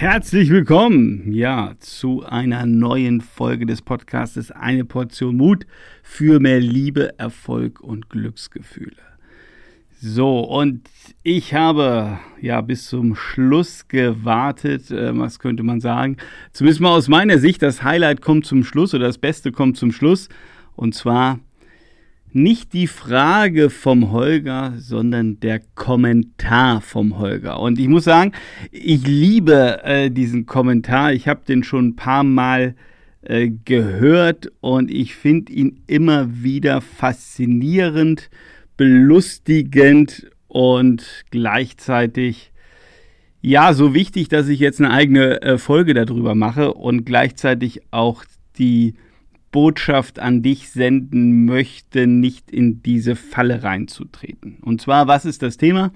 [0.00, 5.66] Herzlich willkommen, ja, zu einer neuen Folge des Podcastes Eine Portion Mut
[6.02, 8.96] für mehr Liebe, Erfolg und Glücksgefühle.
[10.00, 10.88] So, und
[11.22, 16.16] ich habe ja bis zum Schluss gewartet, äh, was könnte man sagen?
[16.54, 19.92] Zumindest mal aus meiner Sicht, das Highlight kommt zum Schluss oder das Beste kommt zum
[19.92, 20.30] Schluss.
[20.76, 21.40] Und zwar
[22.32, 27.60] nicht die Frage vom Holger, sondern der Kommentar vom Holger.
[27.60, 28.32] Und ich muss sagen,
[28.70, 31.12] ich liebe äh, diesen Kommentar.
[31.12, 32.74] Ich habe den schon ein paar Mal
[33.22, 38.30] äh, gehört und ich finde ihn immer wieder faszinierend,
[38.76, 42.50] belustigend und gleichzeitig
[43.42, 48.24] ja so wichtig, dass ich jetzt eine eigene äh, Folge darüber mache und gleichzeitig auch
[48.58, 48.94] die
[49.52, 54.58] Botschaft an dich senden möchte, nicht in diese Falle reinzutreten.
[54.62, 55.92] Und zwar, was ist das Thema?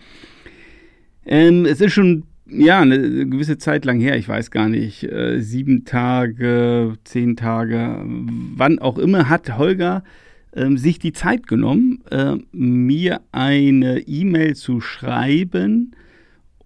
[1.25, 5.41] Ähm, es ist schon ja eine gewisse Zeit lang her, ich weiß gar nicht, äh,
[5.41, 10.05] sieben Tage, zehn Tage, wann auch immer, hat Holger
[10.53, 15.93] äh, sich die Zeit genommen, äh, mir eine E-Mail zu schreiben,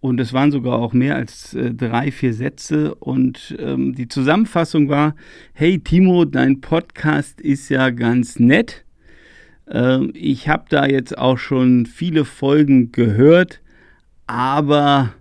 [0.00, 2.94] und es waren sogar auch mehr als äh, drei, vier Sätze.
[2.94, 5.14] Und ähm, die Zusammenfassung war,
[5.54, 8.84] hey Timo, dein Podcast ist ja ganz nett.
[9.68, 13.60] Ähm, ich habe da jetzt auch schon viele Folgen gehört.
[14.26, 15.14] Aber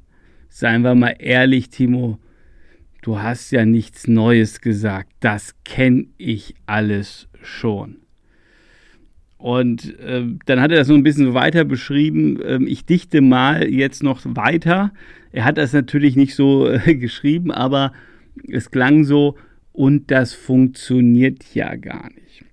[0.49, 2.19] seien wir mal ehrlich, Timo,
[3.01, 5.11] du hast ja nichts Neues gesagt.
[5.21, 8.06] Das kenne ich alles schon.
[9.37, 12.39] Und äh, dann hat er das so ein bisschen weiter beschrieben.
[12.43, 14.91] Ähm, ich dichte mal jetzt noch weiter.
[15.31, 17.93] Er hat das natürlich nicht so äh, geschrieben, aber
[18.47, 19.35] es klang so,
[19.73, 22.43] und das funktioniert ja gar nicht.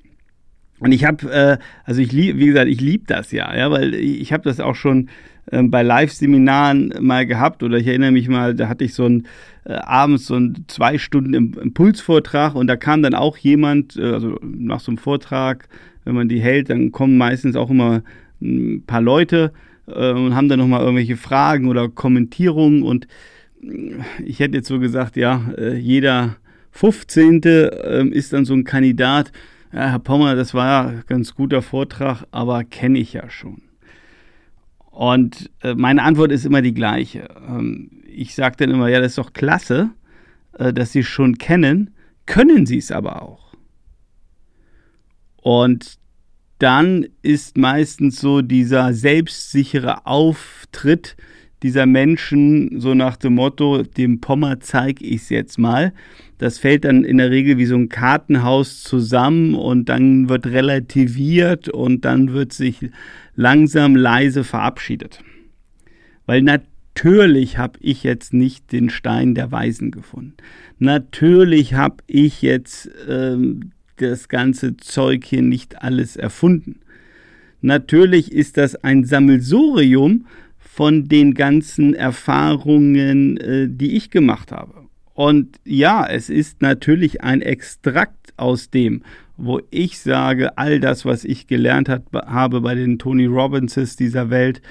[0.84, 3.94] Und ich habe, äh, also ich liebe, wie gesagt, ich liebe das ja, ja, weil
[3.94, 5.08] ich habe das auch schon
[5.50, 9.26] äh, bei Live-Seminaren mal gehabt oder ich erinnere mich mal, da hatte ich so ein
[9.64, 14.38] äh, abends so ein zwei Stunden Impulsvortrag und da kam dann auch jemand, äh, also
[14.42, 15.68] nach so einem Vortrag
[16.04, 18.02] wenn man die hält, dann kommen meistens auch immer
[18.40, 19.52] ein paar Leute
[19.86, 23.06] äh, und haben dann nochmal irgendwelche Fragen oder Kommentierungen und
[23.62, 26.36] äh, ich hätte jetzt so gesagt, ja, äh, jeder
[26.72, 27.42] 15.
[27.44, 29.32] Äh, ist dann so ein Kandidat.
[29.74, 33.62] Ja, Herr Pommer, das war ja ein ganz guter Vortrag, aber kenne ich ja schon.
[34.92, 37.28] Und äh, meine Antwort ist immer die gleiche.
[37.44, 39.90] Ähm, ich sage dann immer, ja, das ist doch klasse,
[40.52, 41.92] äh, dass Sie schon kennen,
[42.24, 43.56] können Sie es aber auch.
[45.42, 45.98] Und
[46.60, 51.16] dann ist meistens so dieser selbstsichere Auftritt
[51.62, 55.92] dieser Menschen so nach dem Motto, dem Pommer zeig ich's jetzt mal.
[56.38, 61.68] Das fällt dann in der Regel wie so ein Kartenhaus zusammen und dann wird relativiert
[61.68, 62.90] und dann wird sich
[63.34, 65.20] langsam leise verabschiedet.
[66.26, 70.34] Weil natürlich habe ich jetzt nicht den Stein der Weisen gefunden.
[70.78, 76.80] Natürlich habe ich jetzt ähm, das ganze Zeug hier nicht alles erfunden.
[77.60, 80.26] Natürlich ist das ein Sammelsurium
[80.74, 84.74] von den ganzen Erfahrungen, äh, die ich gemacht habe.
[85.14, 89.02] Und ja, es ist natürlich ein Extrakt aus dem,
[89.36, 94.30] wo ich sage, all das, was ich gelernt hat, habe bei den Tony Robbinses dieser
[94.30, 94.62] Welt,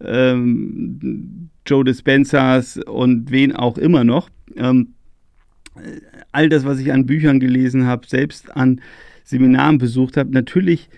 [0.00, 4.94] ähm, Joe Dispensers und wen auch immer noch, ähm,
[6.32, 8.80] all das, was ich an Büchern gelesen habe, selbst an
[9.22, 10.88] Seminaren besucht habe, natürlich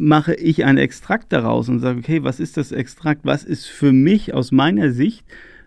[0.00, 3.20] mache ich ein Extrakt daraus und sage, okay, was ist das Extrakt?
[3.24, 5.26] Was ist für mich aus meiner Sicht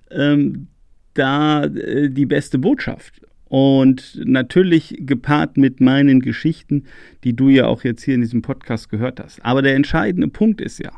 [0.10, 0.68] ähm,
[1.14, 3.22] da äh, die beste Botschaft?
[3.46, 6.86] Und natürlich gepaart mit meinen Geschichten,
[7.24, 9.46] die du ja auch jetzt hier in diesem Podcast gehört hast.
[9.46, 10.92] Aber der entscheidende Punkt ist ja,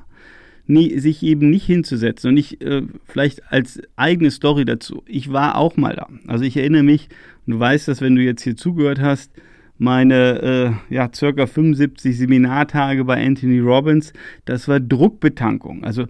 [0.65, 5.03] nie, sich eben nicht hinzusetzen und ich äh, vielleicht als eigene Story dazu.
[5.05, 6.07] Ich war auch mal da.
[6.27, 7.09] Also ich erinnere mich,
[7.45, 9.31] und du weißt das, wenn du jetzt hier zugehört hast,
[9.77, 14.13] meine äh, ja, circa 75 Seminartage bei Anthony Robbins,
[14.45, 15.83] das war Druckbetankung.
[15.83, 16.05] Also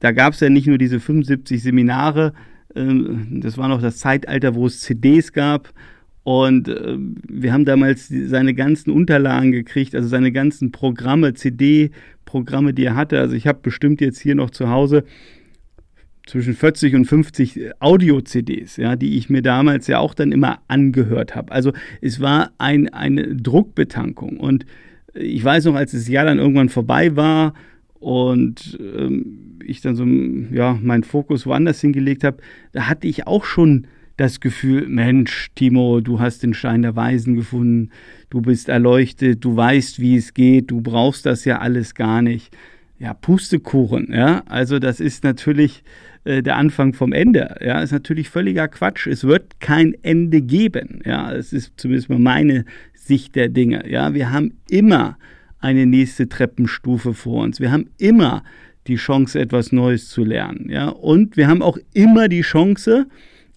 [0.00, 2.34] da gab es ja nicht nur diese 75 Seminare,
[2.74, 2.84] äh,
[3.30, 5.72] das war noch das Zeitalter, wo es CDs gab.
[6.22, 11.92] Und äh, wir haben damals seine ganzen Unterlagen gekriegt, also seine ganzen Programme, CD,
[12.24, 13.20] Programme, die er hatte.
[13.20, 15.04] Also ich habe bestimmt jetzt hier noch zu Hause
[16.26, 21.34] zwischen 40 und 50 Audio-CDs, ja, die ich mir damals ja auch dann immer angehört
[21.34, 21.52] habe.
[21.52, 24.38] Also es war ein, eine Druckbetankung.
[24.38, 24.66] Und
[25.14, 27.54] ich weiß noch, als das Jahr dann irgendwann vorbei war
[27.94, 30.04] und ähm, ich dann so
[30.54, 32.38] ja, meinen Fokus woanders hingelegt habe,
[32.72, 33.86] da hatte ich auch schon
[34.16, 37.90] das Gefühl, Mensch, Timo, du hast den Stein der Weisen gefunden,
[38.30, 42.56] du bist erleuchtet, du weißt, wie es geht, du brauchst das ja alles gar nicht.
[42.98, 44.42] Ja, Pustekuchen, ja.
[44.46, 45.82] Also das ist natürlich
[46.24, 47.56] äh, der Anfang vom Ende.
[47.60, 49.06] Ja, ist natürlich völliger Quatsch.
[49.06, 51.02] Es wird kein Ende geben.
[51.04, 52.64] Ja, es ist zumindest mal meine
[52.94, 53.88] Sicht der Dinge.
[53.88, 55.18] Ja, wir haben immer
[55.60, 57.60] eine nächste Treppenstufe vor uns.
[57.60, 58.42] Wir haben immer
[58.86, 60.68] die Chance, etwas Neues zu lernen.
[60.70, 63.06] Ja, und wir haben auch immer die Chance,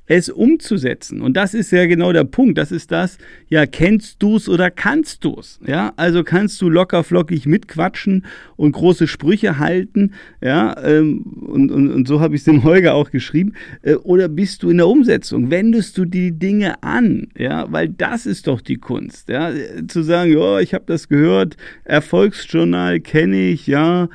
[0.09, 1.21] es umzusetzen.
[1.21, 2.57] Und das ist ja genau der Punkt.
[2.57, 5.59] Das ist das, ja, kennst du es oder kannst du es?
[5.65, 8.25] Ja, also kannst du locker flockig mitquatschen
[8.57, 12.95] und große Sprüche halten, ja, ähm, und, und, und so habe ich es dem Holger
[12.95, 13.53] auch geschrieben,
[13.83, 15.51] äh, oder bist du in der Umsetzung?
[15.51, 17.27] Wendest du die Dinge an?
[17.37, 19.51] Ja, weil das ist doch die Kunst, ja,
[19.87, 24.09] zu sagen, ja, ich habe das gehört, Erfolgsjournal kenne ich, ja,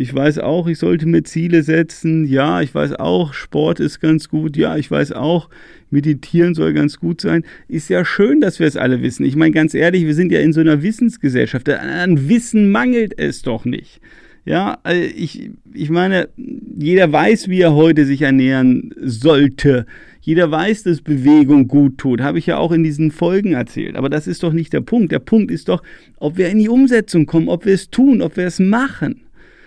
[0.00, 2.24] ich weiß auch, ich sollte mir Ziele setzen.
[2.24, 4.56] Ja, ich weiß auch, Sport ist ganz gut.
[4.56, 5.50] Ja, ich weiß auch,
[5.90, 7.44] meditieren soll ganz gut sein.
[7.68, 9.26] Ist ja schön, dass wir es alle wissen.
[9.26, 11.68] Ich meine, ganz ehrlich, wir sind ja in so einer Wissensgesellschaft.
[11.68, 14.00] An Wissen mangelt es doch nicht.
[14.46, 16.30] Ja, also ich, ich meine,
[16.78, 19.84] jeder weiß, wie er heute sich ernähren sollte.
[20.22, 22.22] Jeder weiß, dass Bewegung gut tut.
[22.22, 23.96] Habe ich ja auch in diesen Folgen erzählt.
[23.96, 25.12] Aber das ist doch nicht der Punkt.
[25.12, 25.82] Der Punkt ist doch,
[26.16, 29.20] ob wir in die Umsetzung kommen, ob wir es tun, ob wir es machen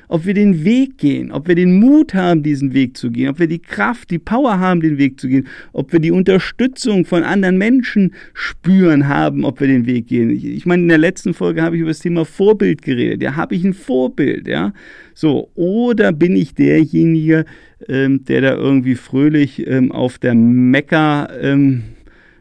[0.08, 3.40] ob wir den Weg gehen, ob wir den Mut haben, diesen Weg zu gehen, ob
[3.40, 7.24] wir die Kraft, die Power haben, den Weg zu gehen, ob wir die Unterstützung von
[7.24, 10.30] anderen Menschen spüren haben, ob wir den Weg gehen.
[10.30, 13.22] Ich, ich meine, in der letzten Folge habe ich über das Thema Vorbild geredet.
[13.22, 14.74] Ja, habe ich ein Vorbild, ja?
[15.14, 17.46] So, oder bin ich derjenige,
[17.88, 21.84] ähm, der da irgendwie fröhlich ähm, auf der Mekka ähm,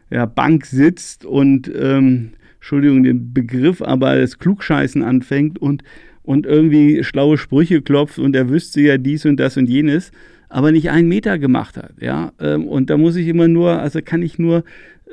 [0.09, 5.83] ja, Bank sitzt und ähm, Entschuldigung den Begriff, aber das Klugscheißen anfängt und
[6.23, 10.11] und irgendwie schlaue Sprüche klopft und er wüsste ja dies und das und jenes,
[10.49, 11.93] aber nicht einen Meter gemacht hat.
[11.99, 12.31] Ja?
[12.39, 14.63] Ähm, und da muss ich immer nur, also kann ich nur,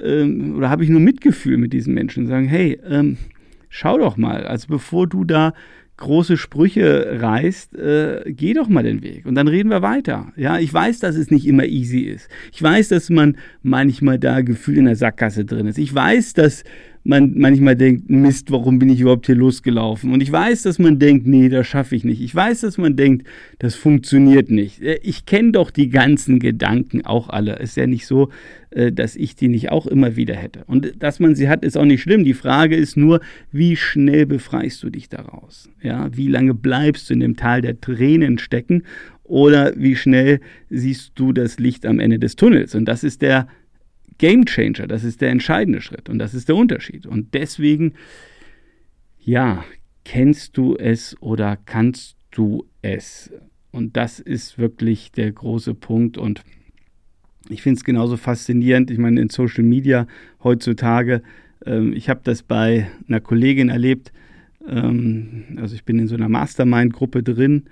[0.03, 3.17] ähm, oder habe ich nur Mitgefühl mit diesen Menschen, sagen, hey, ähm,
[3.69, 5.53] schau doch mal, also bevor du da
[6.01, 10.33] große Sprüche reißt, äh, geh doch mal den Weg und dann reden wir weiter.
[10.35, 12.29] Ja, ich weiß, dass es nicht immer easy ist.
[12.53, 15.79] Ich weiß, dass man manchmal da Gefühl in der Sackgasse drin ist.
[15.79, 16.65] Ich weiß, dass
[17.03, 20.13] man manchmal denkt, Mist, warum bin ich überhaupt hier losgelaufen?
[20.13, 22.21] Und ich weiß, dass man denkt, nee, das schaffe ich nicht.
[22.21, 23.27] Ich weiß, dass man denkt,
[23.59, 24.83] das funktioniert nicht.
[24.83, 27.59] Äh, ich kenne doch die ganzen Gedanken auch alle.
[27.59, 28.29] Es ist ja nicht so,
[28.71, 30.65] äh, dass ich die nicht auch immer wieder hätte.
[30.67, 32.25] Und dass man sie hat, ist auch nicht schlimm.
[32.25, 33.21] Die Frage ist nur,
[33.51, 35.71] wie schnell befreist du dich daraus?
[35.83, 38.83] Ja, wie lange bleibst du in dem Tal der Tränen stecken?
[39.25, 42.75] Oder wie schnell siehst du das Licht am Ende des Tunnels?
[42.75, 43.47] Und das ist der
[44.21, 44.87] Game Changer.
[44.87, 47.07] Das ist der entscheidende Schritt und das ist der Unterschied.
[47.07, 47.95] Und deswegen,
[49.19, 49.65] ja,
[50.05, 53.33] kennst du es oder kannst du es?
[53.71, 56.19] Und das ist wirklich der große Punkt.
[56.19, 56.43] Und
[57.49, 58.91] ich finde es genauso faszinierend.
[58.91, 60.07] Ich meine, in Social Media
[60.45, 61.23] heutzutage,
[61.65, 64.13] ähm, ich habe das bei einer Kollegin erlebt.
[64.69, 67.71] Ähm, also ich bin in so einer Mastermind-Gruppe drin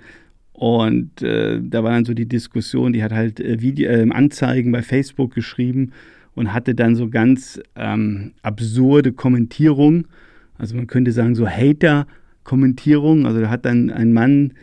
[0.53, 4.71] und äh, da war dann so die Diskussion, die hat halt äh, Video, äh, Anzeigen
[4.71, 5.91] bei Facebook geschrieben
[6.39, 10.07] und hatte dann so ganz ähm, absurde Kommentierungen.
[10.57, 13.25] Also man könnte sagen, so Hater-Kommentierungen.
[13.25, 14.53] Also da hat dann ein Mann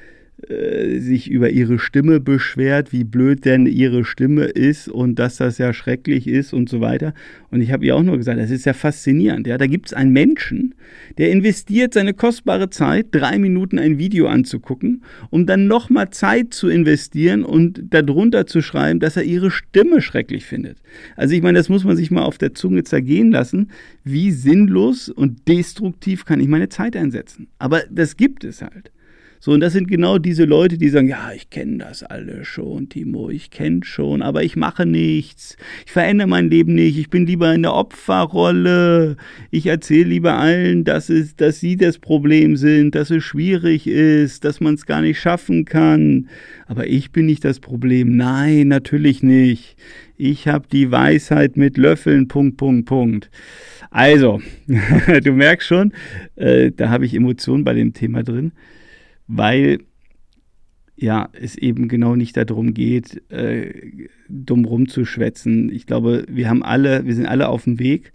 [0.48, 5.56] äh, sich über ihre Stimme beschwert, wie blöd denn ihre Stimme ist und dass das
[5.56, 7.14] ja schrecklich ist und so weiter.
[7.50, 9.46] Und ich habe ihr auch nur gesagt, das ist ja faszinierend.
[9.46, 10.74] Ja, da gibt es einen Menschen,
[11.16, 16.68] der investiert seine kostbare Zeit, drei Minuten ein Video anzugucken, um dann nochmal Zeit zu
[16.68, 20.82] investieren und darunter zu schreiben, dass er ihre Stimme schrecklich findet.
[21.16, 23.70] Also ich meine, das muss man sich mal auf der Zunge zergehen lassen.
[24.04, 27.48] Wie sinnlos und destruktiv kann ich meine Zeit einsetzen?
[27.58, 28.92] Aber das gibt es halt.
[29.38, 32.88] So, und das sind genau diese Leute, die sagen, ja, ich kenne das alle schon,
[32.88, 35.56] Timo, ich kenne schon, aber ich mache nichts.
[35.84, 36.98] Ich verändere mein Leben nicht.
[36.98, 39.16] Ich bin lieber in der Opferrolle.
[39.50, 44.44] Ich erzähle lieber allen, dass, es, dass sie das Problem sind, dass es schwierig ist,
[44.44, 46.28] dass man es gar nicht schaffen kann.
[46.66, 48.16] Aber ich bin nicht das Problem.
[48.16, 49.76] Nein, natürlich nicht.
[50.16, 53.30] Ich habe die Weisheit mit Löffeln, Punkt, Punkt, Punkt.
[53.90, 54.40] Also,
[55.22, 55.92] du merkst schon,
[56.36, 58.52] äh, da habe ich Emotionen bei dem Thema drin
[59.26, 59.80] weil
[60.96, 65.70] ja, es eben genau nicht darum geht, äh, dumm rumzuschwätzen.
[65.70, 68.12] Ich glaube, wir haben alle, wir sind alle auf dem Weg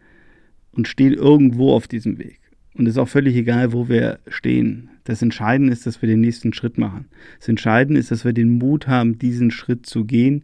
[0.71, 2.39] und stehen irgendwo auf diesem Weg.
[2.73, 4.89] Und es ist auch völlig egal, wo wir stehen.
[5.03, 7.05] Das Entscheidende ist, dass wir den nächsten Schritt machen.
[7.37, 10.43] Das Entscheidende ist, dass wir den Mut haben, diesen Schritt zu gehen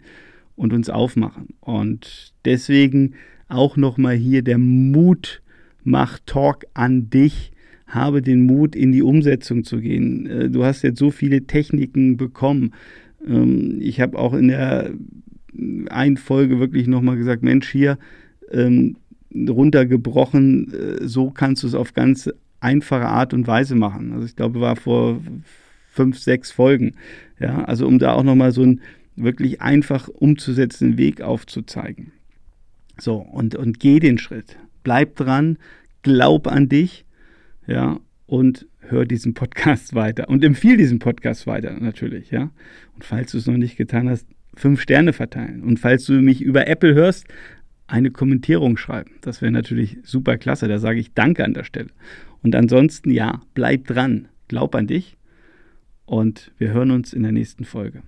[0.55, 1.55] und uns aufmachen.
[1.59, 3.15] Und deswegen
[3.47, 5.41] auch nochmal hier der Mut
[5.83, 7.51] macht Talk an dich
[7.87, 10.25] habe den Mut, in die Umsetzung zu gehen.
[10.25, 12.73] Äh, du hast jetzt so viele Techniken bekommen.
[13.25, 14.91] Ähm, ich habe auch in der
[15.89, 17.97] einen Folge wirklich nochmal gesagt, Mensch, hier
[18.51, 18.97] ähm,
[19.33, 22.29] runtergebrochen, äh, so kannst du es auf ganz
[22.59, 24.13] einfache Art und Weise machen.
[24.13, 25.21] Also ich glaube, war vor
[25.89, 26.93] fünf, sechs Folgen.
[27.39, 28.81] Ja, also um da auch nochmal so ein
[29.15, 32.11] wirklich einfach umzusetzen, Weg aufzuzeigen.
[32.99, 34.57] So, und, und geh den Schritt.
[34.83, 35.57] Bleib dran,
[36.03, 37.05] glaub an dich,
[37.67, 40.29] ja, und hör diesen Podcast weiter.
[40.29, 42.51] Und empfiehl diesen Podcast weiter, natürlich, ja.
[42.95, 45.63] Und falls du es noch nicht getan hast, fünf Sterne verteilen.
[45.63, 47.27] Und falls du mich über Apple hörst,
[47.87, 49.11] eine Kommentierung schreiben.
[49.21, 50.67] Das wäre natürlich super klasse.
[50.67, 51.89] Da sage ich Danke an der Stelle.
[52.43, 54.27] Und ansonsten, ja, bleib dran.
[54.47, 55.17] Glaub an dich.
[56.05, 58.01] Und wir hören uns in der nächsten Folge.